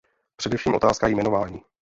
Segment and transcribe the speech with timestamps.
[0.35, 1.61] Především otázka jmenování.